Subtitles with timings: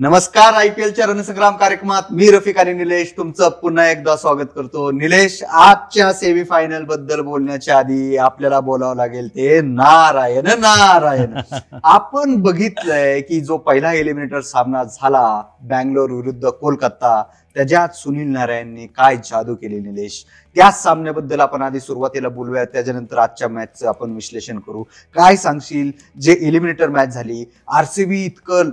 [0.00, 4.90] नमस्कार I P एलच्या रणसंग्राम कार्यक्रमात मी रफिक आणि निलेश तुमचं पुन्हा एकदा स्वागत करतो.
[4.90, 11.34] निलेश आजच्या सेमी फायनलबद्दल बोलण्याच्या आधी आपल्याला बोलावं लागेल ते नारायण नारायण.
[11.84, 17.22] आपण बघितलंय की जो पहिला एलिमिनेटर सामना झाला बँगलोर विरुद्ध कोलकाता
[17.56, 20.24] त्याच्यात सुनील नारायणने काय जादू केली निलेश?
[20.56, 24.82] त्याच सामन्याबद्दल आपण आधी सुरुवातीला बोलूया त्याच्यानंतर आजच्या मॅचचं आपण विश्लेषण करू.
[25.16, 25.90] काय सांगशील?
[26.20, 28.70] जे एलिमिनेटर मॅच झाली आरसीबी इतकं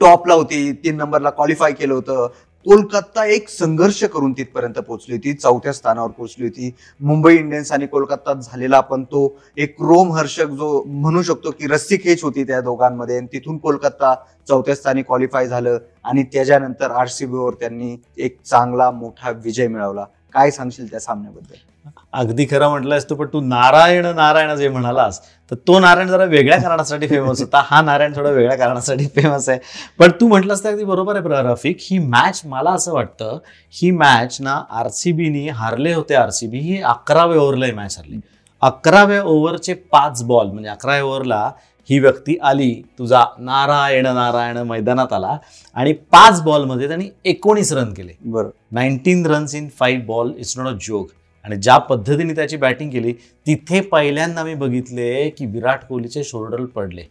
[0.00, 2.26] टॉपला होती तीन नंबरला क्वालिफाय केलं होतं.
[2.66, 6.70] कोलकाता एक संघर्ष करून तिथपर्यंत पोहोचली होती चौथ्या स्थानावर पोहोचली होती.
[7.00, 9.22] मुंबई इंडियन्स आणि कोलकातात झालेला आपण तो
[9.56, 13.16] एक रोमहर्षक जो म्हणू शकतो की रस्सी खेच होती त्या दोघांमध्ये.
[13.18, 14.14] आणि तिथून कोलकाता
[14.48, 20.04] चौथ्या स्थानी क्वालिफाय झालं आणि त्याच्यानंतर आरसीबीवर त्यांनी एक चांगला मोठा विजय मिळवला.
[20.34, 21.67] काय सांगशील त्या सामन्याबद्दल?
[22.12, 26.58] अगदी खरं म्हटलंस तू पण तू नारायण नारायण जे म्हणालास तर तो नारायण जरा वेगळ्या
[26.60, 27.62] कारणासाठी फेमस होता.
[27.66, 29.58] हा नारायण थोडा वेगळ्या कारणासाठी फेमस आहे.
[29.98, 33.38] पण तू म्हटलंस तर अगदी बरोबर आहे रफिक ही मॅच मला असं वाटतं
[33.74, 38.20] ही मॅच ना आरसीबीनी हारले होते आरसीबी ही अकराव्या ओव्हरला ही मॅच हरली.
[38.62, 41.50] अकराव्या ओव्हरचे पाच बॉल म्हणजे अकराव्या ओव्हरला
[41.90, 45.36] ही व्यक्ती आली तुझा नारायण नारायण मैदानात आला
[45.76, 48.12] आणि पाच बॉलमध्ये त्यांनी एकोणीस रन केले.
[48.20, 51.08] बरोबर nineteen runs in five ball it's not a joke
[51.44, 53.12] आणि ज्या पद्धतीने त्याची बॅटिंग केली
[53.46, 57.02] तिथे पहिल्यांदा मी बघितले की विराट कोहलीचे शोल्डर पडले.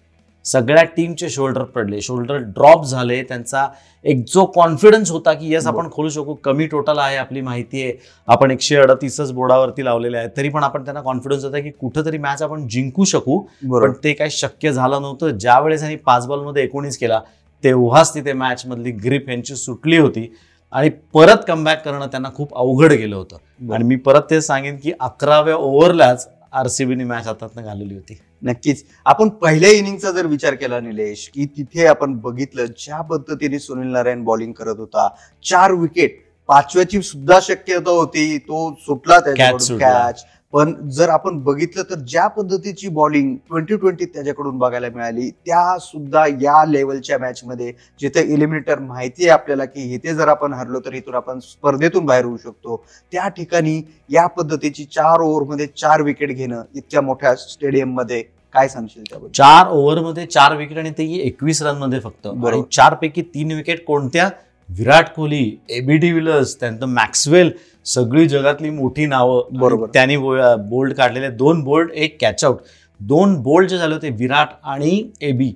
[0.46, 2.02] सगळ्या टीमचे शोल्डर पडले.
[2.02, 3.22] शोल्डर ड्रॉप झाले.
[3.24, 3.66] त्यांचा
[4.06, 6.34] एक जो कॉन्फिडन्स होता की यस आपण खोलू शकू.
[6.34, 7.94] कमी टोटल आहे आपली माहिती आहे.
[8.28, 12.42] आपण एकशे अडतीसच बोर्डावरती लावलेले आहे तरी पण आपण त्यांना कॉन्फिडन्स होता की कुठेतरी मॅच
[12.42, 13.40] आपण जिंकू शकू.
[13.72, 15.38] पण ते काही शक्य झालं नव्हतं.
[15.38, 17.22] ज्या वेळेस त्यांनी पाच बॉलमध्ये एकोणीस केला
[17.64, 20.32] तेव्हाच तिथे मॅच मधली ग्रीप यांची सुटली होती.
[20.74, 23.74] आणि परत कमबॅक करणं त्यांना खूप अवघड गेलं होतं.
[23.74, 28.18] आणि मी परत ते सांगेन की अकराव्या ओव्हरलाच आरसीबीने मॅच हातातनं घालवली होती.
[28.42, 28.84] नक्कीच.
[29.06, 34.24] आपण पहिल्या इनिंगचा जर विचार केला निलेश की तिथे आपण बघितलं ज्या पद्धतीने सुनील नारायण
[34.24, 35.08] बॉलिंग करत होता
[35.46, 36.20] चार विकेट
[36.50, 39.78] पाचव्याची सुद्धा शक्यता होती तो सुटला त्याच्याकडून.
[39.78, 45.78] कॅच पण जर आपण बघितलं तर ज्या पद्धतीची बॉलिंग ट्वेंटी ट्वेंटी त्याच्याकडून बघायला मिळाली त्या
[45.80, 50.80] सुद्धा या लेवलच्या मॅच मध्ये जिथे इलिमिनेटर माहिती आहे आपल्याला की इथे जर आपण हरलो
[50.80, 52.84] तर इथून आपण स्पर्धेतून बाहेर होऊ शकतो.
[53.14, 58.22] त्या ठिकाणी या पद्धतीची चार ओव्हरमध्ये चार विकेट घेणं इतक्या मोठ्या स्टेडियममध्ये
[58.54, 59.32] काय सांगशील त्याबद्दल?
[59.34, 62.28] चार ओव्हरमध्ये चार विकेट आणि तेही एकवीस रनमध्ये फक्त.
[62.28, 62.54] बरोबर.
[62.54, 64.30] आणि चार पैकी तीन विकेट कोणत्या?
[64.70, 67.52] Virat Kohli AB de Villiers त्यानंतर मॅक्सवेल
[67.88, 69.88] सगळी जगातली मोठी नावं बरोबर.
[69.94, 72.58] त्यांनी बोल्ड काढलेले दोन बोल्ड एक कॅच आउट
[73.00, 75.52] दोन बोल्ड जे झाले होते विराट आणि एबी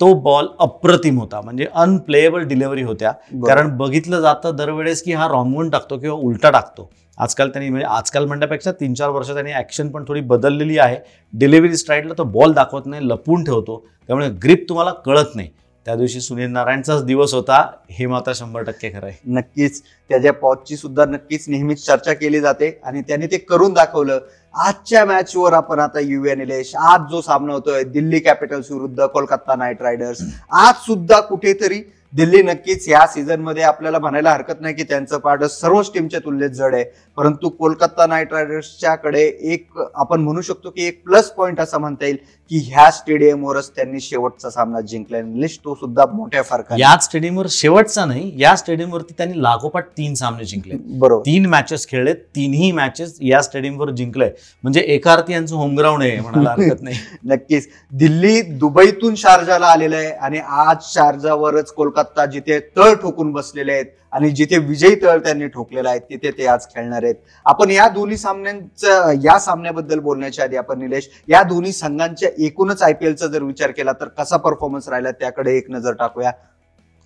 [0.00, 1.40] तो बॉल अप्रतिम होता.
[1.40, 3.10] म्हणजे अनप्लेएबल डिलिव्हरी होत्या.
[3.46, 6.90] कारण बघितलं जातं दरवेळेस की हा रॉंगून टाकतो किंवा उलटा टाकतो.
[7.18, 10.96] आजकाल त्यांनी म्हणजे आजकाल म्हणण्यापेक्षा तीन चार वर्ष त्यांनी ऍक्शन पण थोडी बदललेली आहे.
[11.32, 13.84] डिलिव्हरी स्ट्राईडला तो बॉल दाखवत नाही लपून ठेवतो.
[14.08, 15.48] त्यामुळे ग्रिप तुम्हाला कळत नाही.
[15.88, 17.60] त्या दिवशी सुनील नारायणचाच दिवस होता
[17.90, 19.16] हे मात्र शंभर टक्के खरं आहे.
[19.26, 19.80] नक्कीच.
[20.10, 24.18] त्याच्या पॉचची सुद्धा नक्कीच नेहमीच चर्चा केली जाते आणि त्याने ते करून दाखवलं.
[24.54, 29.82] आजच्या मॅचवर आपण आता येऊया निलेश आज जो सामना होतोय दिल्ली कॅपिटल्स विरुद्ध कोलकाता नाईट
[29.82, 30.22] रायडर्स.
[30.52, 31.82] आज सुद्धा कुठेतरी
[32.12, 36.74] दिल्ली नक्कीच या सीझनमध्ये आपल्याला म्हणायला हरकत नाही की त्यांचं पारड सर्वच टीमच्या तुलनेत जड
[36.74, 36.84] आहे.
[37.16, 39.22] परंतु कोलकाता नाईट रायडर्सच्या कडे
[39.52, 42.16] एक आपण म्हणू शकतो की एक प्लस पॉईंट असं म्हणता येईल.
[42.50, 46.80] की ह्या स्टेडियमवरच त्यांनी शेवटचा सामना जिंकला निलेश तो सुद्धा मोठ्या फरकाने.
[46.80, 50.74] याच स्टेडियमवर शेवटचा नाही या स्टेडियमवरती त्यांनी लागोपाठ तीन सामने जिंकले.
[50.98, 51.22] बरोबर.
[51.26, 54.28] तीन मॅचेस खेळले तिन्ही मॅचेस या स्टेडियमवर जिंकले
[54.64, 56.96] म्हणजे एका अर्थी यांचं होमग्राऊंड आहे म्हणायला हरकत नाही.
[57.24, 57.68] नक्कीच.
[57.92, 63.86] दिल्ली दुबईतून शारजाला आलेलं आहे आणि आज शारजावरच कोलकाता जिथे तळ ठोकून बसलेले आहेत.
[64.12, 67.14] आणि जिथे विजयी तळ त्यांनी ठोकलेला आहे तिथे ते आज खेळणार आहेत.
[67.46, 73.26] आपण या दोन्ही सामन्यांचं या सामन्याबद्दल बोलण्याच्या आधी आपण निलेश या दोन्ही संघांच्या एकूणच आयपीएलचा
[73.26, 76.30] जर विचार केला तर कसा परफॉर्मन्स राहिला त्याकडे एक नजर टाकूया.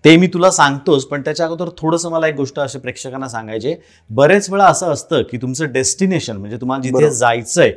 [0.04, 3.74] ते मी तुला सांगतोच पण त्याच्या अगोदर थोडंसं मला एक गोष्ट असे प्रेक्षकांना सांगायचे
[4.10, 7.10] बरेच वेळा असं असतं की तुमचं डेस्टिनेशन म्हणजे तुम्हाला जिथे.
[7.10, 7.72] जायचंय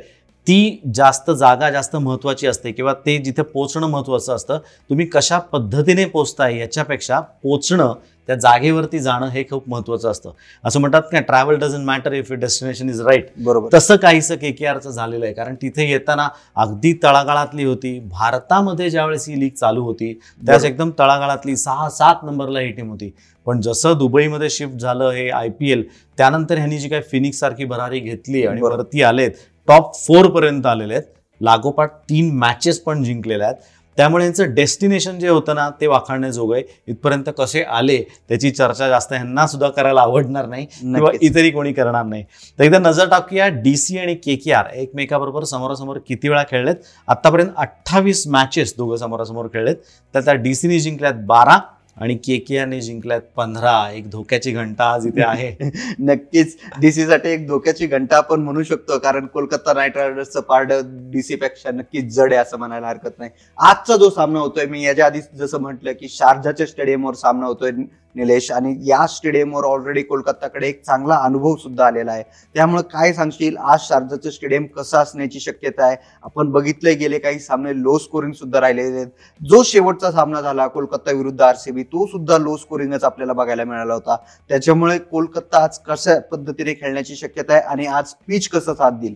[0.46, 4.58] ती जास्त जागा जास्त महत्वाची असते किंवा ते जिथे पोचणं महत्वाचं असतं
[4.90, 7.92] तुम्ही कशा पद्धतीने पोचताय याच्यापेक्षा पोचणं
[8.28, 10.30] त्या जागेवरती जाणं हे खूप महत्वाचं असतं.
[10.64, 13.68] असं म्हणतात का travel doesn't matter if destination is right बरोबर.
[13.74, 17.98] तसं काहीसं के के आरचं झालेलं आहे कारण तिथे येताना अगदी तळागाळातली होती.
[18.00, 20.66] भारतामध्ये ज्यावेळेस ही लीग चालू होती त्यावेळेस बरोबर.
[20.66, 23.12] एकदम तळागाळातली सहा सात नंबरला ही टीम होती.
[23.46, 25.88] पण जसं दुबईमध्ये शिफ्ट झालं हे आय पी एल
[26.18, 28.60] त्यानंतर ह्यांनी जी काही फिनिक्स सारखी भरारी घेतली आणि.
[28.60, 29.30] वरती आलेत
[29.68, 31.04] टॉप फोर पर्यंत आलेले आहेत.
[31.40, 33.56] लागोपाठ तीन मॅचेस पण जिंकलेल्या आहेत.
[33.98, 37.96] त्यामुळे यांचं डेस्टिनेशन जे होतं ना ते वाखाणण्याजोगं आहे इथपर्यंत कसे आले
[38.28, 41.10] त्याची चर्चा जास्त ह्यांना सुद्धा करायला आवडणार नाही किंवा.
[41.20, 42.24] इतरही कोणी करणार नाही.
[42.58, 46.74] तर एकदा नजर टाकूया डी सी आणि के के आर एकमेकाबरोबर समोरासमोर किती वेळा खेळलेत?
[47.08, 49.76] आतापर्यंत अठ्ठावीस मॅचेस दोघं समोरासमोर खेळलेत.
[50.14, 51.58] तर त्या डी सीने जिंकल्यात बारा
[52.00, 53.90] आणि के के आरने जिंकल्यात पंधरा.
[53.90, 55.70] एक धोक्याची घंटा आज इथे आहे.
[55.98, 56.56] नक्कीच.
[56.80, 60.72] डीसी साठी एक धोक्याची घंटा आपण म्हणू शकतो कारण कोलकाता नाईट रायडर्सचं पारड
[61.10, 63.30] डीसी पेक्षा नक्कीच जड आहे असं म्हणायला हरकत नाही.
[63.58, 67.70] आजचा जो सामना होतोय मी याच्या आधी जसं म्हटलं की शारजाच्या स्टेडियमवर सामना होतोय.
[68.16, 68.50] निलेश.
[68.52, 72.22] आणि या स्टेडियमवर ऑलरेडी कोलकाताकडे एक चांगला अनुभव सुद्धा आलेला आहे.
[72.54, 73.56] त्यामुळे काय सांगशील?
[73.56, 75.96] आज शारजाचं स्टेडियम कसं असण्याची शक्यता आहे?
[76.22, 79.06] आपण बघितले गेले काही सामने लो स्कोरिंग सुद्धा राहिलेले आहेत.
[79.40, 84.16] जो शेवटचा सामना झाला कोलकाता विरुद्ध आरसीबी तो सुद्धा लो स्कोरिंगच आपल्याला बघायला मिळाला होता.
[84.48, 87.62] त्याच्यामुळे कोलकाता आज कशा पद्धतीने खेळण्याची शक्यता आहे?
[87.62, 89.14] आणि आज पिच कसं साथ देईल?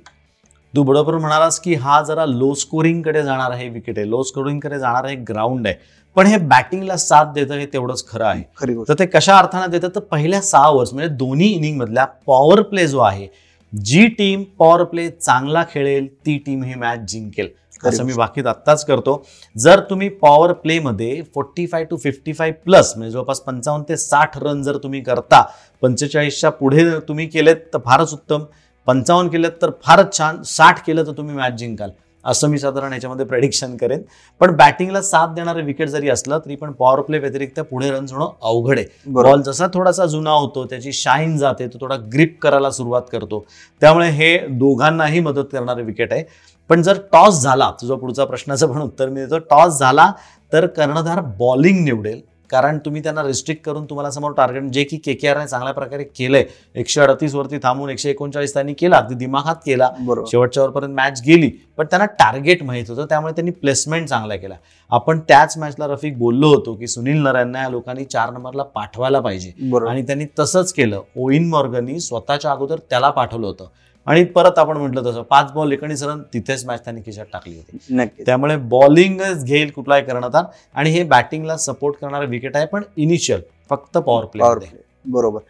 [0.74, 4.08] तू बरोबर म्हणालास की हा जरा लो स्कोरिंगकडे जाणार आहे विकेट आहे.
[4.08, 5.76] लो स्कोरिंगकडे जाणार आहे ग्राउंड आहे.
[6.16, 8.42] पण हे बॅटिंगला साथ देतं हे तेवढंच खरं आहे.
[8.88, 9.88] तर ते कशा अर्थानं देतं?
[9.94, 13.28] तर पहिल्या सहा ओव्हर्स म्हणजे दोन्ही इनिंग मधल्या पॉवर प्ले जो आहे
[13.72, 17.48] जी टीम पॉवर प्ले चांगला खेळेल ती टीम ही मॅच जिंकेल.
[17.84, 19.22] असं मी बाकीत आत्ताच करतो.
[19.56, 24.36] जर तुम्ही power प्लेमध्ये forty five to fifty five plus म्हणजे जवळपास पंचावन्न ते साठ
[24.38, 25.42] रन जर तुम्ही करता
[25.82, 28.44] पंचेचाळीसच्या पुढे जर तुम्ही केलेत तर फारच उत्तम.
[28.86, 31.90] पंचावन्न केलेत तर फारच छान साठ केलं तर तुम्ही मॅच जिंकाल.
[32.24, 34.02] असं मी साधारण याच्यामध्ये प्रेडिक्शन करेन.
[34.40, 38.28] पण बॅटिंगला साथ देणारं विकेट जरी असलं तरी पण पॉवर प्ले व्यतिरिक्त पुढे रन्स होणं
[38.42, 38.86] अवघड आहे.
[39.06, 43.44] बॉल जसा थोडासा जुना होतो त्याची शाईन जाते तो थोडा ग्रिप करायला सुरुवात करतो.
[43.80, 46.24] त्यामुळे हे दोघांनाही मदत करणारे विकेट आहे.
[46.68, 49.38] पण जर टॉस झाला तुझा पुढचा प्रश्नाचं पण उत्तर मी देतो.
[49.38, 50.12] टॉस झाला
[50.52, 52.20] तर कर्णधार बॉलिंग निवडेल.
[52.50, 56.04] कारण तुम्ही त्यांना रिस्ट्रिक्ट करून तुम्हाला समोर टार्गेट जे की के के आरने चांगल्या प्रकारे
[56.04, 56.44] केलंय.
[56.74, 59.88] एकशे अडतीस वरती थांबून एकशे एकोणचाळीस त्यांनी केला अगदी दिमाखात केला.
[60.26, 64.54] शेवटच्या ओव्हरपर्यंत मॅच गेली पण त्यांना टार्गेट माहीत होतं त्यामुळे त्यांनी प्लेसमेंट चांगला केला.
[64.90, 69.52] आपण त्याच मॅचला रफिक बोललो होतो की सुनील नारायणना या लोकांनी चार नंबरला पाठवायला पाहिजे.
[69.88, 71.00] आणि त्यांनी तसंच केलं.
[71.16, 73.68] ओइन मॉर्गननी स्वतःच्या अगोदर त्याला पाठवलं होतं.
[74.06, 77.78] आणि परत आपण म्हटलं तसं पाच बॉल एकोणीस रन तिथेच मॅच त्यांनी खिशात टाकली होती.
[77.90, 80.44] नक्की त्यामुळे बॉलिंगच घेईल कुठलाही कर्णधार
[80.74, 85.40] आणि हे बॅटिंगला सपोर्ट करणारे विकेट आहे पण इनिशियल फक्त पॉवर प्ले बरोबर.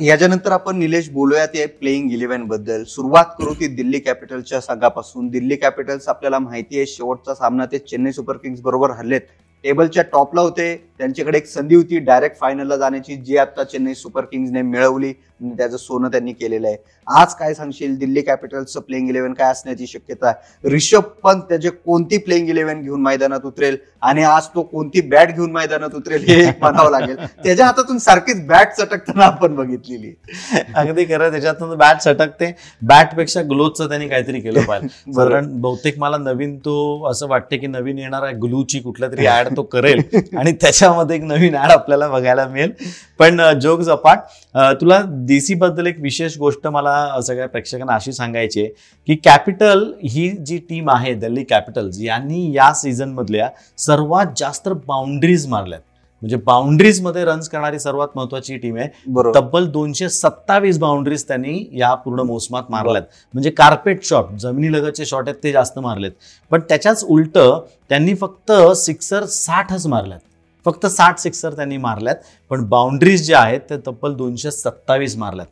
[0.00, 2.82] याच्यानंतर आपण निलेश बोलूया ते प्लेईंग इलेव्हनबद्दल.
[2.86, 5.28] सुरुवात करू ती दिल्ली कॅपिटल्सच्या संघापासून.
[5.28, 9.20] दिल्ली कॅपिटल्स आपल्याला माहिती आहे शेवटचा सामना ते चेन्नई सुपर किंग्स बरोबर हरलेत.
[9.64, 10.74] टेबलच्या टॉपला होते.
[11.00, 15.12] त्यांच्याकडे एक संधी होती डायरेक्ट फायनलला जाण्याची जी आता चेन्नई सुपर किंग्सने मिळवली
[15.48, 16.76] त्याचं सोनं त्यांनी केलेलं आहे.
[17.06, 17.96] आज काय सांगशील?
[17.98, 20.68] दिल्ली कॅपिटल्सचं प्लेइंग इलेव्हन काय असण्याची शक्यता आहे?
[20.70, 23.76] रिषभ पंत त्याचे कोणती प्लेइंग इलेव्हन घेऊन मैदानात उतरेल?
[24.02, 27.16] आणि आज तो कोणती बॅट घेऊन मैदानात उतरेल हे म्हणावं लागेल.
[27.44, 30.12] त्याच्या हातातून सारखीच बॅट चटकताना आपण बघितलेली
[30.74, 32.52] अगदी खरं त्याच्यातून बॅट सटकते
[32.82, 35.12] बॅटपेक्षा ग्लोचं त्यांनी काहीतरी केलं पाहिजे.
[35.12, 36.76] कारण बहुतेक मला नवीन तो
[37.10, 40.02] असं वाटते की नवीन येणारा ग्लूची कुठल्या तरी ऍड तो करेल.
[40.38, 40.52] आणि
[40.84, 42.72] त्याच्यामध्ये एक नवीन ऍड आपल्याला बघायला मिळेल.
[43.18, 44.18] पण जोग जपाट
[44.80, 48.68] तुला डीसी बद्दल एक विशेष गोष्ट मला सगळ्या प्रेक्षकांना अशी सांगायची आहे
[49.08, 53.48] की कॅपिटल ही जी टीम आहे दिल्ली कॅपिटल्स यांनी या सीझन मधल्या
[53.78, 55.80] सर्वात जास्त बाउंड्रीज मारल्यात.
[56.22, 58.88] म्हणजे बाउंड्रीजमध्ये रन्स करणारी सर्वात महत्वाची टीम आहे.
[59.34, 63.02] तब्बल दोनशे सत्तावीस बाउंड्रीज त्यांनी या पूर्ण मोसमात मारल्यात.
[63.34, 66.12] म्हणजे कार्पेट शॉट जमिनीलगतचे शॉट आहेत ते जास्त मारलेत.
[66.50, 70.20] पण त्याच्याच उलट त्यांनी फक्त सिक्सर साठच मारल्यात.
[70.64, 72.16] फक्त साठ सिक्सर त्यांनी मारल्यात
[72.50, 75.46] पण बाउंड्रीज ज्या आहेत ते तब्बल दोनशे सत्तावीस मारल्यात.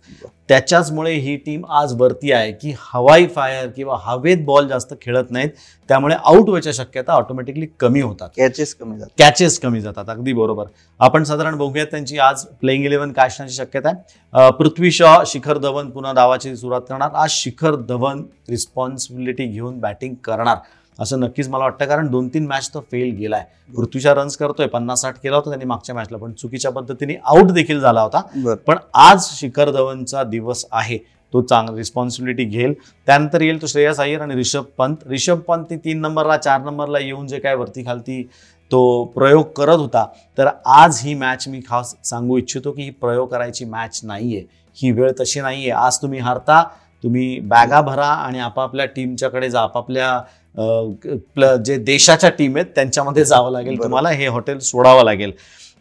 [0.49, 5.51] त्याच्याचमुळे ही टीम आज वरती आहे की हवाई फायर किंवा हवेत बॉल जास्त खेळत नाहीत
[5.89, 8.29] त्यामुळे आउट व्हायच्या शक्यता ऑटोमॅटिकली कमी होतात.
[8.37, 9.11] कॅचेस कमी जातात.
[9.19, 10.67] कॅचेस कमी जातात अगदी बरोबर.
[11.01, 14.51] आपण साधारण बघूयात त्यांची आज प्लेइंग इलेव्हन काय असण्याची शक्यता आहे.
[14.59, 17.11] पृथ्वी शॉ शिखर धवन पुन्हा डावाची सुरुवात करणार.
[17.15, 20.57] आज शिखर धवन रिस्पॉन्सिबिलिटी घेऊन बॅटिंग करणार.
[20.99, 23.45] असं नक्कीच मला वाटतं कारण दोन तीन मॅच तो फेल गेलाय.
[23.77, 27.81] पृथ्वीच्या रन्स करतोय पन्नास साठ केला होता त्यांनी मागच्या मॅचला पण चुकीच्या पद्धतीने आउट देखील
[27.81, 28.55] झाला होता.
[28.67, 30.99] पण आज शिखर धवनचा दिवस आहे.
[31.33, 32.73] तो चांग रिस्पॉन्सिबिलिटी घेईल.
[33.07, 34.97] त्यानंतर येईल तो श्रेयस अय्यर आणि रिषभ पंत.
[35.09, 38.23] रिषभ पंत तीन नंबरला चार नंबरला येऊन जे काय वरती खालती
[38.71, 40.05] तो प्रयोग करत होता.
[40.39, 44.45] तर आज ही मॅच मी खास सांगू इच्छितो की ही प्रयोग करायची मॅच नाहीये.
[44.77, 45.71] ही वेळ तशी नाहीये.
[45.71, 46.63] आज तुम्ही हारता
[47.05, 50.21] तुम्ही बॅगा भरा आणि आपापल्या टीमच्याकडे जा आपापल्या
[50.55, 53.83] जे देशाच्या टीम आहेत त्यांच्यामध्ये जावं लागेल.
[53.83, 55.33] तुम्हाला हे हॉटेल सोडावं लागेल.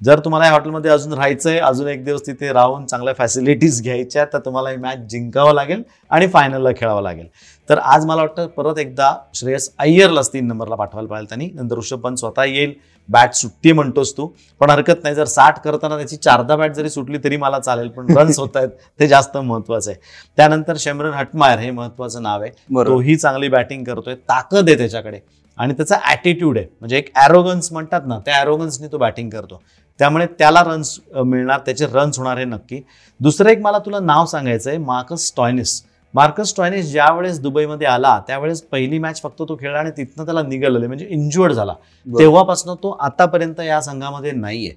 [0.02, 4.40] जर तुम्हाला या हॉटेलमध्ये अजून राहायचंय अजून एक दिवस तिथे राहून चांगल्या फॅसिलिटीज घ्यायच्या तर
[4.46, 7.28] तुम्हाला ही मॅच जिंकावं लागेल आणि फायनलला खेळावं लागेल.
[7.70, 11.50] तर आज मला वाटतं परत एकदा श्रेयस अय्यरलाच तीन नंबरला पाठवायला पाहिजे त्यांनी.
[11.54, 12.74] नंतर ऋषभ पंत स्वतः येईल.
[13.10, 14.28] बॅट सुट्टी म्हणतोस तू.
[14.62, 18.06] पण हरकत नाही जर साठ करताना त्याची चारदा बॅट जरी सुटली तरी मला चालेल पण
[18.18, 20.00] रन्स होत आहेत ते जास्त महत्वाचं आहे.
[20.38, 22.52] त्यानंतर शमरन हटमायर हे महत्वाचं नाव आहे.
[22.86, 25.20] तोही चांगली बॅटिंग करतोय ताकद आहे त्याच्याकडे.
[25.58, 26.68] आणि त्याचा ॲटिट्यूड आहे.
[26.80, 29.62] म्हणजे एक ॲरोगन्स म्हणतात ना त्या ॲरोगन्सनी तो बॅटिंग करतो.
[30.00, 32.82] त्यामुळे त्याला रन्स मिळणार त्याचे रन्स होणार हे नक्की.
[33.20, 35.82] दुसरं एक मला तुला नाव सांगायचं आहे मार्कस स्टॉयनिस.
[36.14, 40.42] मार्कस टॉयनिस ज्या वेळेस दुबईमध्ये आला त्यावेळेस पहिली मॅच फक्त तो खेळला आणि तिथनं त्याला
[40.42, 41.74] निघालेलं म्हणजे इंजुअर्ड झाला.
[42.08, 44.72] तेव्हापासून तो आतापर्यंत या संघामध्ये नाहीये.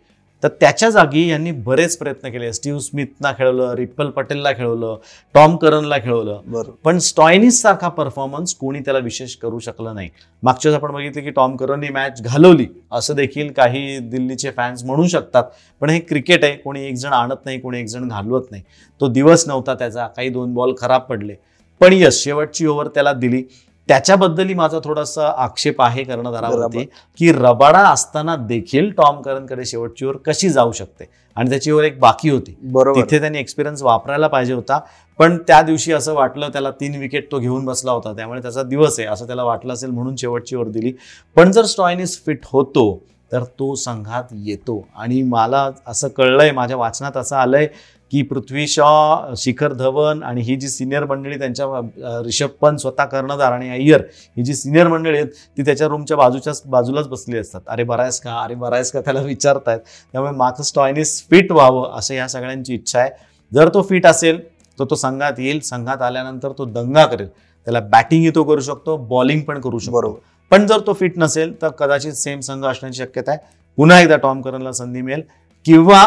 [0.44, 2.52] तर त्याच्या जागी यांनी बरेच प्रयत्न केले.
[2.52, 4.98] स्टीव्ह स्मिथना खेळवलं रिपल पटेलला खेळवलं
[5.34, 6.40] टॉम करनला खेळवलं.
[6.46, 6.70] बरोबर.
[6.84, 10.10] पण स्टॉयनिस सारखा परफॉर्मन्स कोणी त्याला विशेष करू शकलं नाही.
[10.42, 12.66] मागच्या वेळेस आपण बघितलं की टॉम करननी मॅच घालवली.
[12.92, 15.44] असं देखील काही दिल्लीचे फॅन्स म्हणू शकतात.
[15.80, 16.56] पण हे क्रिकेट आहे.
[16.56, 18.62] कोणी एक जण आणत नाही कोणी एक जण घालवत नाही.
[19.00, 20.06] तो दिवस नव्हता त्याचा.
[20.06, 21.34] काही दोन बॉल खराब पडले.
[21.80, 23.42] पण यस शेवटची ओव्हर त्याला दिली.
[23.88, 26.84] त्याच्याबद्दलही माझा थोडासा आक्षेप आहे कर्णधारावरती
[27.18, 31.04] की रबाडा असताना देखील टॉम करनकडे शेवटची ओव्हर कशी जाऊ शकते?
[31.36, 32.56] आणि त्याची ओव्हर एक बाकी होती.
[32.62, 33.00] बरोबर.
[33.00, 34.80] तिथे त्यांनी एक्सपिरियन्स वापरायला पाहिजे होता.
[35.18, 38.12] पण त्या दिवशी असं वाटलं त्याला तीन विकेट तो घेऊन बसला होता.
[38.12, 40.92] त्यामुळे त्याचा दिवस आहे असं त्याला वाटलं असेल म्हणून शेवटची ओव्हर दिली.
[41.36, 44.86] पण जर स्टॉयनिस फिट होतो तर तो संघात येतो.
[44.96, 47.66] आणि मला असं कळलंय माझ्या वाचनात असं आलंय
[48.14, 53.52] की पृथ्वी शॉ शिखर धवन आणि ही जी सिनियर मंडळी त्यांच्या रिषभ पंत स्वतः कर्णधार
[53.52, 54.02] आणि अय्यर
[54.36, 57.60] ही जी सिनियर मंडळी आहेत ती त्याच्या रूमच्या बाजूच्या बाजूलाच बसली असतात.
[57.66, 58.34] अरे बरा आहेस का?
[58.42, 59.00] अरे बरा आहेस का?
[59.00, 59.80] त्याला विचारतायत.
[60.12, 63.10] त्यामुळे मार्कस स्टॉयनिस फिट व्हावं असं या सगळ्यांची इच्छा आहे.
[63.52, 64.40] जर तो फिट असेल
[64.78, 65.60] तर तो संघात येईल.
[65.60, 67.28] संघात आल्यानंतर तो दंगा करेल.
[67.28, 69.92] त्याला बॅटिंगही तो करू शकतो बॉलिंग पण करू शकतो.
[69.92, 70.18] बरोबर.
[70.50, 73.40] पण जर तो फिट नसेल तर कदाचित सेम संघ असण्याची शक्यता आहे.
[73.78, 75.22] पुन्हा एकदा टॉम करनला संधी मिळेल.
[75.66, 76.06] किंवा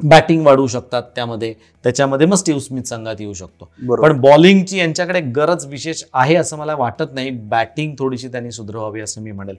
[0.00, 1.52] बॅटिंग वाढवू शकतात त्यामध्ये.
[1.84, 3.68] त्याच्यामध्ये मग स्टीव्ह स्मिथ संघात येऊ शकतो.
[4.02, 7.30] पण बॉलिंगची यांच्याकडे गरज विशेष आहे असं मला वाटत नाही.
[7.30, 9.56] बॅटिंग थोडीशी त्यांनी सुधारावी असं मी म्हणेल.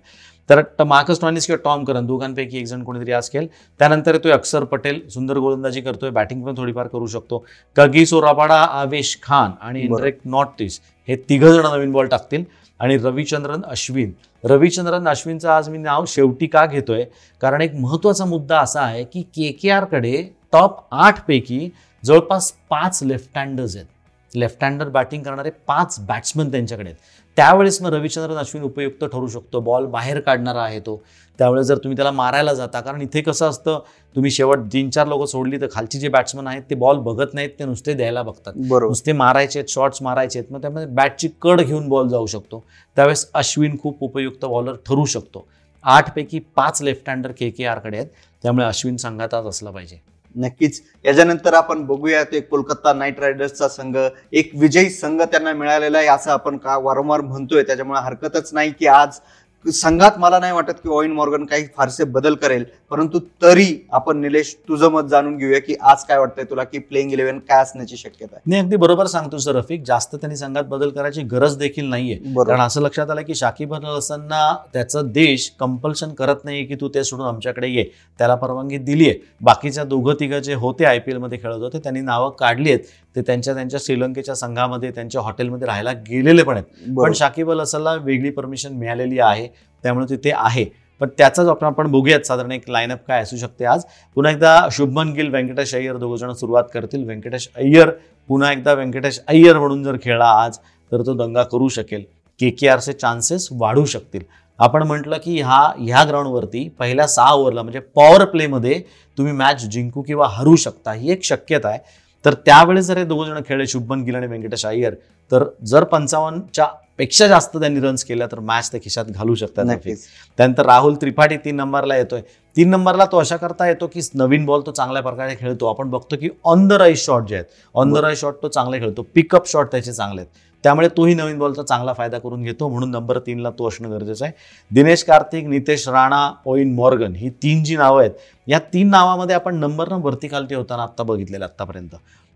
[0.49, 3.45] तर मार्कस टॉनिस किंवा टॉम करन दोघांपैकी एक जण कोणीतरी आज खेळ
[3.79, 5.07] त्यानंतर येतोय अक्षर पटेल.
[5.09, 6.09] सुंदर गोलंदाजी करतोय.
[6.09, 7.45] बॅटिंग पण थोडीफार करू शकतो.
[7.75, 9.81] कगिसो रबाडा आवेश खान आणि.
[9.81, 12.43] इंद्रेक नॉटिस हे तिघ जण नवीन बॉल टाकतील.
[12.79, 14.11] आणि रविचंद्रन अश्विन.
[14.43, 17.05] रविचंद्रन अश्विनचं आज मी नाव शेवटी का घेतोय?
[17.41, 21.69] कारण एक महत्त्वाचा मुद्दा असा आहे की के के आरकडे टॉप आठ पैकी
[22.05, 23.87] जवळपास पाच लेफ्ट हँडर्स आहेत.
[24.35, 26.97] लेफ्ट हँडर बॅटिंग करणारे पाच बॅट्समन त्यांच्याकडे आहेत.
[27.37, 29.59] त्यावेळेस मग रविचंद्रन अश्विन उपयुक्त ठरू शकतो.
[29.59, 31.01] बॉल बाहेर काढणारा आहे तो.
[31.39, 33.79] त्यावेळेस जर तुम्ही त्याला मारायला जाता कारण इथे कसं असतं
[34.15, 37.49] तुम्ही शेवट तीन चार लोक सोडली तर खालची जे बॅट्समन आहेत ते बॉल बघत नाहीत
[37.59, 38.53] ते नुसते द्यायला बघतात.
[38.55, 42.63] नुसते मारायचे आहेत शॉट्स मारायचे आहेत मग त्यामध्ये बॅटची कड घेऊन बॉल जाऊ शकतो.
[42.95, 45.47] त्यावेळेस अश्विन खूप उपयुक्त बॉलर ठरू शकतो.
[45.83, 48.07] आठपैकी पाच लेफ्ट हँडर के के आरकडे आहेत.
[48.43, 50.01] त्यामुळे अश्विन संघात आज असला पाहिजे.
[50.37, 50.81] नक्कीच.
[51.05, 53.95] याच्यानंतर आपण बघूयात एक कोलकाता नाईट रायडर्सचा संघ
[54.33, 58.87] एक विजयी संघ त्यांना मिळालेला आहे असं आपण का वारंवार म्हणतोय त्याच्यामुळे हरकतच नाही की
[58.87, 59.19] आज
[59.65, 64.55] संघात मला नाही वाटत की ओइन मॉर्गन काही फारसे बदल करेल परंतु तरी आपण निलेश
[64.67, 68.35] तुझं मत जाणून घेऊया की आज काय वाटतंय तुला की प्लेइंग इलेव्हन काय असण्याची शक्यता
[68.35, 68.41] आहे?
[68.45, 69.83] नाही अगदी बरोबर सांगतो सर रफिक.
[69.87, 72.15] जास्त त्यांनी संघात बदल करायची गरज देखील नाहीये.
[72.37, 76.89] कारण असं लक्षात आलं की शाकिब अल हसनना त्याचं देश कंपल्शन करत नाही की तू
[76.93, 77.83] ते सोडून आमच्याकडे ये.
[78.19, 82.01] त्याला परवानगी दिली आहे बाकीच्या दोघं तिघं जे होते आय पी एलमध्ये खेळत होते त्यांनी
[82.01, 82.83] नावं काढली आहेत.
[83.17, 86.93] ते त्यांच्या त्यांच्या श्रीलंकेच्या संघामध्ये त्यांच्या हॉटेलमध्ये राहायला गेलेले पण आहेत.
[86.97, 87.13] पण.
[87.13, 89.47] शाकिब अल हसनला वेगळी परमिशन मिळालेली आहे
[89.83, 90.65] त्यामुळे तिथे आहे.
[90.99, 93.83] पण त्याचाच आपण आपण बघूयात साधारण एक लाईनअप काय असू शकते आज.
[94.15, 97.03] पुन्हा एकदा शुभमन गिल व्यंकटेश अय्यर दोघं जण सुरुवात करतील.
[97.03, 97.89] व्यंकटेश अय्यर
[98.27, 100.57] पुन्हा एकदा व्यंकटेश अय्यर म्हणून जर खेळला आज
[100.91, 102.03] तर तो दंगा करू शकेल.
[102.39, 104.21] के के आरचे चान्सेस वाढू शकतील.
[104.59, 108.81] आपण म्हटलं की हा ह्या ग्राउंडवरती पहिल्या सहा ओव्हरला म्हणजे पॉवर प्लेमध्ये
[109.17, 111.79] तुम्ही मॅच जिंकू किंवा हरू शकता ही एक शक्यता आहे.
[112.25, 114.93] तर त्यावेळेस जर हे दोघं जण खेळले शुभमन गिल आणि व्यंकटेश अय्यर
[115.31, 116.65] तर जर पंचावन्नच्या
[116.97, 120.05] पेक्षा जास्त त्यांनी रन्स केल्या तर मॅच ते खिशात घालू शकतात नक्कीच.
[120.37, 122.21] त्यानंतर राहुल त्रिपाठी तीन नंबरला येतोय.
[122.55, 125.65] तीन नंबरला तो अशा करता येतो की नवीन बॉल तो चांगल्या प्रकारे खेळतो.
[125.65, 127.45] आपण बघतो की ऑन द राईस शॉट जे आहेत
[127.75, 127.97] ऑन द.
[127.97, 129.01] राईस शॉट तो चांगले खेळतो.
[129.15, 130.31] पिकअप शॉट त्याचे चांगले आहेत.
[130.63, 134.33] त्यामुळे तोही नवीन बॉलचा चांगला फायदा करून घेतो म्हणून नंबर तीनला तो असणं गरजेचं आहे.
[134.71, 138.11] दिनेश कार्तिक नितेश राणा ओइन मॉर्गन ही तीन जी नावं आहेत.
[138.47, 141.95] या तीन नावामध्ये आपण नंबरनं न वरती खालती होताना आत्ता बघितलेलं आत्तापर्यंत.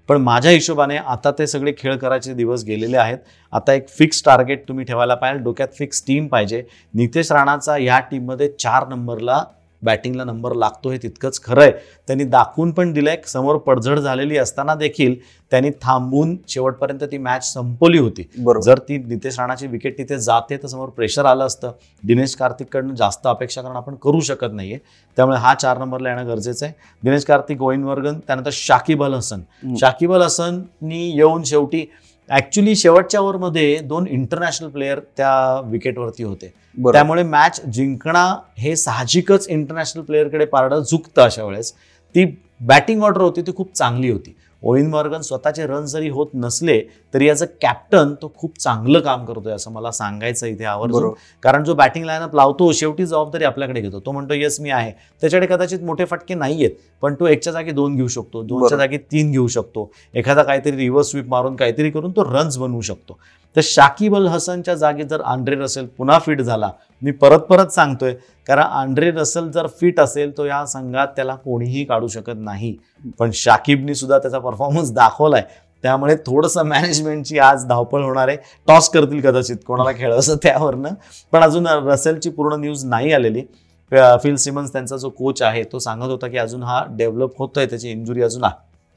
[0.09, 3.17] पण माझ्या हिशोबाने आता ते सगळे खेळ करायचे दिवस गेलेले आहेत.
[3.51, 6.63] आता एक फिक्स टार्गेट तुम्ही ठेवायला पाहिजे डोक्यात फिक्स टीम पाहिजे.
[6.93, 9.43] नितेश राणाचा या टीममध्ये चार नंबरला
[9.83, 11.71] बॅटिंगला नंबर लागतो हे तितकंच खरं आहे.
[12.07, 15.15] त्यांनी दाखवून पण दिलंय समोर पडझड झालेली असताना देखील
[15.51, 18.27] त्यांनी थांबून शेवटपर्यंत ती मॅच संपवली होती.
[18.63, 21.71] जर ती नितेश राणाची विकेट तिथे जाते तर समोर प्रेशर आलं असतं.
[22.03, 24.77] दिनेश कार्तिककडनं जास्त अपेक्षा करणं आपण करू शकत नाहीये.
[25.17, 26.73] त्यामुळे हा चार नंबरला येणं गरजेचं आहे.
[27.03, 29.41] दिनेश कार्तिक गोविंद वर्गन त्यानंतर शाकिब अल हसन.
[29.79, 31.85] शाकिब अल हसननी येऊन शेवटी
[32.31, 36.53] ऍक्च्युली शेवटच्या ओव्हरमध्ये दोन इंटरनॅशनल प्लेयर त्या विकेटवरती होते.
[36.77, 41.71] त्यामुळे मॅच जिंकणं हे साहजिकच इंटरनॅशनल प्लेअरकडे पारडं झुकतं अशा वेळेस.
[42.15, 42.25] ती
[42.59, 44.35] बॅटिंग ऑर्डर होती ती खूप चांगली होती.
[44.63, 46.80] ओइन मॉर्गन स्वतःचे रन जरी होत नसले
[47.13, 51.10] तरी ॲज अ कॅप्टन तो खूप चांगलं काम करतोय असं मला सांगायचं इथे आवर्जून.
[51.44, 54.00] कारण जो बॅटिंग लाईनअप लावतो शेवटी जबाबदारी आपल्याकडे घेतो.
[54.00, 54.91] तो म्हणतो येस मी आहे.
[55.22, 58.77] त्याच्याकडे कदाचित मोठे फटके नाही आहेत पण तो एकच्या जागी दोन घेऊ शकतो दोनच्या.
[58.77, 59.91] जागी तीन घेऊ शकतो.
[60.13, 63.18] एखादा काहीतरी रिव्हर्स स्वीप मारून काहीतरी करून तो रन्स बनवू शकतो.
[63.55, 66.70] तर शाकिब अल हसनच्या जागी जर आंड्रे रसेल पुन्हा फिट झाला.
[67.01, 68.13] मी परत परत सांगतोय
[68.48, 72.75] कारण आंड्रे रसल जर फिट असेल तो या संघात त्याला कोणीही काढू शकत नाही.
[73.20, 75.43] पण शाकिबनी सुद्धा त्याचा परफॉर्मन्स दाखवलाय.
[75.84, 78.38] त्यामुळे थोडंसं मॅनेजमेंटची आज धावपळ होणार आहे.
[78.67, 80.93] टॉस करतील कदाचित कोणाला खेळायचं त्यावरनं.
[81.34, 83.41] पण अजून रसेलची पूर्ण न्यूज नाही आलेली.
[83.91, 87.89] फिल सिमन्स त्यांचा जो कोच आहे तो सांगत होता की अजून हा डेव्हलप होतोय त्याची
[87.91, 88.43] इंजुरी अजून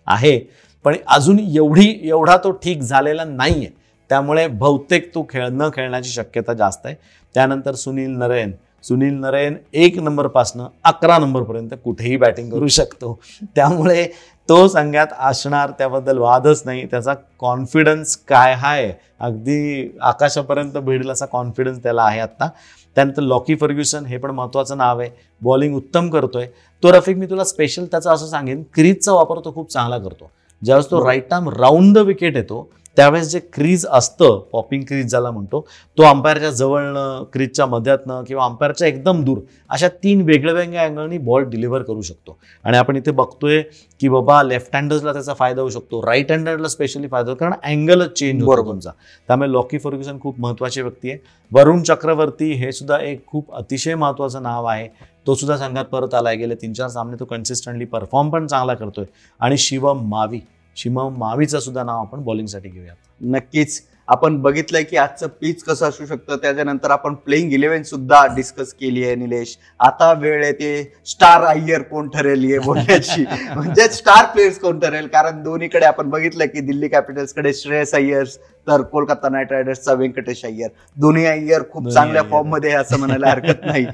[0.06, 0.38] आहे.
[0.84, 3.83] पण अजून एवढी एवढा तो ठीक झालेला नाहीये.
[4.08, 6.94] त्यामुळे बहुतेक तो खेळ न खेळण्याची शक्यता जास्त आहे.
[7.34, 8.52] त्यानंतर सुनील नरेन.
[8.82, 13.18] सुनील नरेन एक नंबरपासनं अकरा नंबरपर्यंत कुठेही बॅटिंग करू शकतो.
[13.54, 14.06] त्यामुळे
[14.49, 16.87] तो संघात असणार त्याबद्दल वादच नाही.
[16.87, 18.92] त्याचा कॉन्फिडन्स काय आहे?
[19.20, 22.49] अगदी आकाशापर्यंत भिडेल असा कॉन्फिडन्स त्याला आहे आत्ता.
[22.94, 25.11] त्यानंतर लॉकी फर्ग्युसन हे पण महत्त्वाचं नाव आहे.
[25.42, 26.46] बॉलिंग उत्तम करतोय.
[26.82, 30.30] तो रफिक मी तुला स्पेशल त्याचा असं सांगेन क्रीजचा वापर तो खूप चांगला करतो.
[30.64, 35.30] ज्यावेळेस तो right arm round the wicket येतो त्यावेळेस जे क्रीज असतं पॉपिंग क्रीज ज्याला
[35.30, 35.60] म्हणतो
[35.98, 39.38] तो अंपायरच्या जवळनं क्रीजच्या मध्यातनं किंवा अंपायरच्या एकदम दूर
[39.70, 42.36] अशा तीन वेगळ्या वेगळ्या अँगलनी बॉल डिलिव्हर करू शकतो.
[42.64, 43.62] आणि आपण इथे बघतोय
[44.00, 48.12] की बाबा लेफ्ट हँडर्सला त्याचा फायदा होऊ शकतो राईट हँडरला स्पेशली फायदा होतो कारण अँगलच
[48.18, 48.90] चेंज होतो तुमचा.
[49.28, 51.18] त्यामुळे लॉकी फर्ग्युसन खूप महत्वाची व्यक्ती आहे.
[51.52, 54.88] वरुण चक्रवर्ती हे सुद्धा एक खूप अतिशय महत्वाचं नाव आहे.
[55.26, 56.36] तो सुद्धा संघात परत आलाय.
[56.36, 59.04] गेले तीन चार सामने तो कन्सिस्टंटली परफॉर्म पण चांगला करतोय.
[59.40, 60.40] आणि शिवम मावी.
[60.76, 62.96] शिवम मावीचं सुद्धा नाव आपण बॉलिंगसाठी घेऊयात.
[63.20, 63.82] नक्कीच.
[64.08, 69.04] आपण बघितलंय की आजचं पीच कसं असू शकतं त्याच्यानंतर आपण प्लेइंग इलेव्हन सुद्धा डिस्कस केली
[69.04, 69.56] आहे निलेश.
[69.80, 73.24] आता वेळ येते स्टार आय्यर कोण ठरेल हे बोलण्याची.
[73.54, 75.06] म्हणजे स्टार प्लेयर्स कोण ठरेल?
[75.06, 80.68] कारण दोन्हीकडे आपण बघितलं की दिल्ली कॅपिटल्सकडे श्रेयस अय्यर्स तर कोलकाता नाईट रायडर्सचा व्यंकटेश अय्यर.
[80.97, 83.85] दोन्ही अय्यर खूप चांगल्या फॉर्ममध्ये असं म्हणायला हरकत नाही.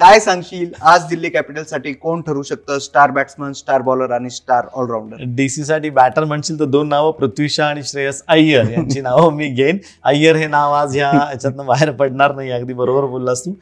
[0.00, 0.70] काय सांगशील?
[0.82, 2.78] आज दिल्ली कॅपिटलसाठी कोण ठरू शकतं?
[2.78, 7.48] स्टार बॅट्समन स्टार बॉलर आणि स्टार ऑलराऊंडर डीसी साठी बॅटर म्हणशील तर दोन नावं पृथ्वी
[7.48, 8.68] शा आणि श्रेयस अय्यर.
[8.70, 9.78] यांची नावं मी घेईन.
[10.04, 12.50] अय्यर हे नाव आज ह्या याच्यातनं बाहेर पडणार नाही.
[12.50, 13.52] अगदी बरोबर बोललास तू.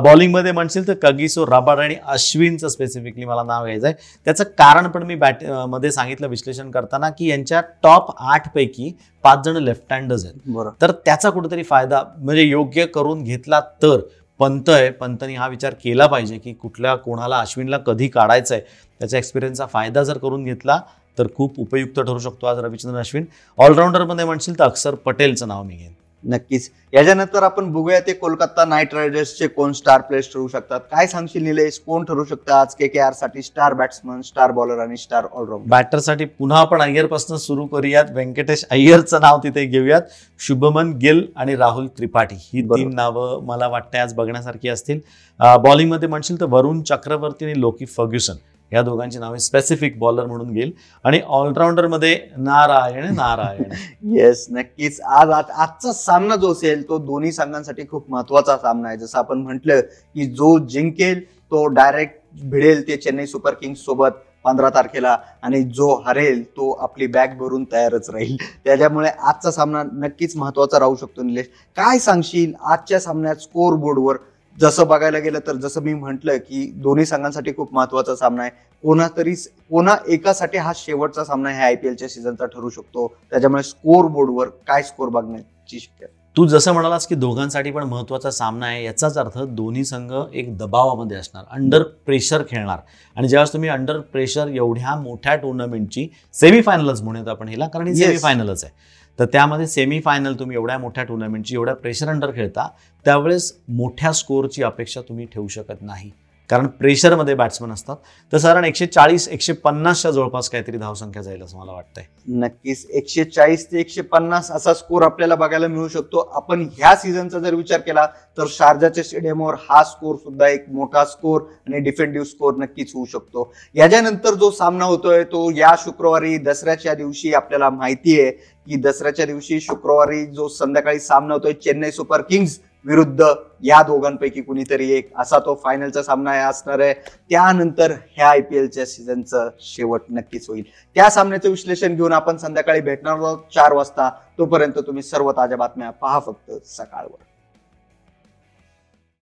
[0.00, 3.94] बॉलिंगमध्ये म्हणशील तर कगिसो राबाड आणि अश्विनचं स्पेसिफिकली मला नाव घ्यायचं आहे.
[4.26, 8.92] त्याचं कारण पण मी बॅटमध्ये सांगितलं विश्लेषण करताना की यांच्या टॉप आठ पैकी
[9.24, 10.72] पाच जण लेफ्ट हँडर्स आहेत.
[10.82, 14.00] तर त्याचा कुठेतरी फायदा म्हणजे योग्य करून घेतला तर
[14.40, 18.62] पंत आहे पंतनी हा विचार केला पाहिजे की कुठल्या कोणाला अश्विनला कधी काढायचं आहे
[19.00, 20.80] त्याच्या एक्सपिरियन्सचा फायदा जर करून घेतला
[21.18, 23.24] तर खूप उपयुक्त ठरू शकतो आज रविचंद्रन अश्विन.
[23.58, 25.92] ऑलराऊंडरमध्ये म्हणशील तर अक्षर पटेलचं नाव मी घेईन.
[26.24, 26.70] नक्कीच.
[26.92, 30.80] याच्यानंतर आपण बघूया ते कोलकाता नाईट रायडर्सचे कोण स्टार प्लेयर्स ठरू शकतात?
[30.90, 31.78] काय सांगशील निलेश?
[31.86, 35.68] कोण ठरू शकतं आज के के आरसाठी स्टार बॅट्समन स्टार बॉलर आणि स्टार ऑलराऊंडर?
[35.70, 38.10] बॅटरसाठी पुन्हा आपण अय्यरपासून सुरू करूयात.
[38.10, 40.02] व्यंकटेश अय्यरचं नाव तिथे घेऊयात.
[40.40, 42.36] शुभमन गिल आणि राहुल त्रिपाठी.
[42.38, 45.00] ही तीन नावं मला वाटतं आज बघण्यासारखी असतील.
[45.40, 48.34] बॉलिंगमध्ये म्हणशील तर वरुण चक्रवर्ती आणि लोकी फर्ग्युसन.
[48.72, 50.72] या दोघांची नावे स्पेसिफिक बॉलर म्हणून घेईल.
[51.04, 53.62] आणि ऑलराऊंडरमध्ये नारायण नारायण.
[54.16, 55.00] येस नक्कीच.
[55.00, 58.98] आज आजचा सामना जो असेल तो दोन्ही संघांसाठी खूप महत्त्वाचा सामना आहे.
[58.98, 64.08] जसं आपण म्हटलं की जो जिंकेल तो डायरेक्ट भिडेल ते चेन्नई सुपर किंग्स सोबत
[64.44, 65.16] पंधरा तारखेला.
[65.42, 68.36] आणि जो हरेल तो आपली बॅग भरून तयारच राहील.
[68.64, 71.46] त्याच्यामुळे आजचा सामना नक्कीच महत्त्वाचा राहू शकतो निलेश.
[71.76, 72.52] काय सांगशील?
[72.64, 74.16] आजच्या सामन्यात स्कोर बोर्डवर
[74.58, 78.50] जसं बघायला गेलं तर जसं मी म्हटलं की दोन्ही संघांसाठी खूप महत्त्वाचा सामना आहे.
[78.84, 83.06] कोणा तरी कोणा एकासाठी हा शेवटचा सामना ह्या आयपीएलच्या सीझनचा ठरू शकतो.
[83.30, 88.66] त्याच्यामुळे स्कोर बोर्डवर काय स्कोर बघण्याची शक्यता तू जसं म्हणालास की दोघांसाठी पण महत्त्वाचा सामना
[88.66, 92.78] आहे याचाच अर्थ दोन्ही संघ एक दबावामध्ये असणार अंडर प्रेशर खेळणार.
[93.16, 98.64] आणि ज्यावेळेस तुम्ही अंडर प्रेशर एवढ्या मोठ्या टुर्नामेंटची सेमीफायनलच म्हणूयात आपण हिला कारण ही सेमीफायनलच
[98.64, 98.72] आहे.
[99.20, 102.68] तर त्यामध्ये सेमीफायनल तुम्ही एवढ्या मोठ्या टुर्नामेंटची एवढ्या प्रेशर अंडर खेळता
[103.06, 106.10] त्यावेळेस मोठ्या स्कोअरची अपेक्षा तुम्ही ठेवू शकत नाही.
[106.50, 107.96] कारण प्रेशरमध्ये बॅट्समन असतात.
[108.32, 112.04] तर साधारण एकशे चाळीस एकशे पन्नासच्या जवळपास काहीतरी धावसंख्या जाईल असं मला वाटतंय.
[112.28, 112.86] नक्कीच.
[112.90, 116.30] एकशे चाळीस ते एकशे पन्नास असा स्कोर आपल्याला बघायला मिळू शकतो.
[116.34, 118.06] आपण ह्या सीझनचा जर विचार केला
[118.38, 123.52] तर शारजाच्या स्टेडियमवर हा स्कोर सुद्धा एक मोठा स्कोर आणि डिफेंडिव्ह स्कोर नक्कीच होऊ शकतो.
[123.74, 129.60] याच्यानंतर जो सामना होतोय तो या शुक्रवारी दसऱ्याच्या दिवशी आपल्याला माहिती आहे की दसऱ्याच्या दिवशी
[129.60, 133.24] शुक्रवारी जो संध्याकाळी सामना होतोय चेन्नई सुपर किंग्स विरुद्ध
[133.62, 135.10] या दोघांपैकी कुणीतरी एक.
[135.18, 136.94] असा तो फायनलचा सामना असणार आहे.
[137.30, 140.62] त्यानंतर ह्या आय पी एलच्या सीझनचं शेवट नक्कीच होईल.
[140.94, 144.10] त्या सामन्याचं विश्लेषण घेऊन आपण संध्याकाळी भेटणार आहोत चार वाजता.
[144.38, 147.24] तोपर्यंत तुम्ही सर्व ताज्या बातम्या पहा फक्त सकाळवर.